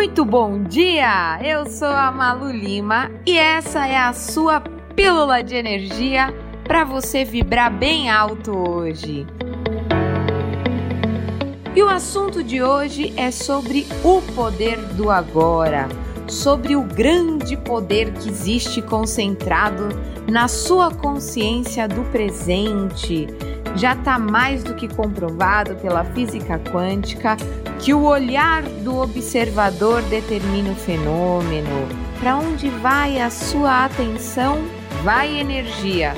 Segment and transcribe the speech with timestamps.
[0.00, 1.38] Muito bom dia!
[1.44, 4.58] Eu sou a Malu Lima e essa é a sua
[4.96, 6.34] pílula de energia
[6.64, 9.26] para você vibrar bem alto hoje.
[11.76, 15.86] E o assunto de hoje é sobre o poder do agora,
[16.26, 19.90] sobre o grande poder que existe concentrado
[20.26, 23.26] na sua consciência do presente.
[23.76, 27.36] Já está mais do que comprovado pela física quântica
[27.82, 31.88] que o olhar do observador determina o fenômeno.
[32.20, 34.58] Para onde vai a sua atenção,
[35.02, 36.14] vai energia.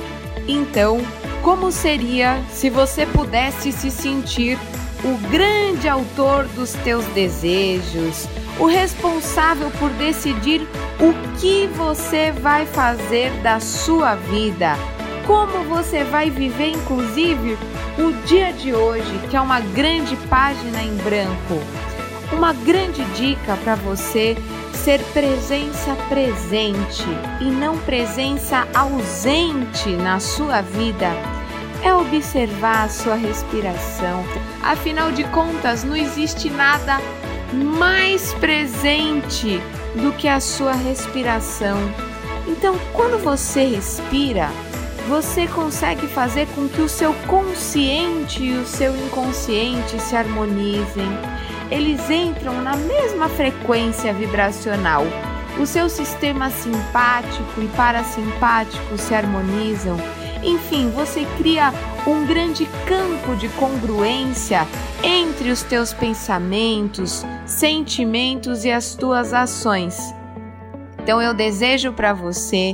[0.47, 0.99] Então,
[1.41, 4.57] como seria se você pudesse se sentir
[5.03, 8.27] o grande autor dos teus desejos,
[8.59, 10.61] o responsável por decidir
[10.99, 14.77] o que você vai fazer da sua vida,
[15.25, 17.57] como você vai viver, inclusive,
[17.97, 21.61] o dia de hoje, que é uma grande página em branco.
[22.31, 24.35] Uma grande dica para você
[24.73, 27.05] ser presença presente
[27.39, 31.11] e não presença ausente na sua vida
[31.83, 34.23] é observar a sua respiração.
[34.61, 36.99] Afinal de contas, não existe nada
[37.53, 39.61] mais presente
[39.95, 41.77] do que a sua respiração.
[42.47, 44.49] Então, quando você respira,
[45.07, 51.07] você consegue fazer com que o seu consciente e o seu inconsciente se harmonizem.
[51.69, 55.03] Eles entram na mesma frequência vibracional.
[55.59, 59.97] O seu sistema simpático e parasimpático se harmonizam
[60.43, 61.73] enfim, você cria
[62.05, 64.67] um grande campo de congruência
[65.01, 69.97] entre os teus pensamentos, sentimentos e as tuas ações.
[71.01, 72.73] Então eu desejo para você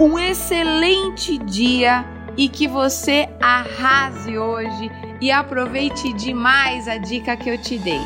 [0.00, 7.58] um excelente dia e que você arrase hoje e aproveite demais a dica que eu
[7.58, 8.00] te dei.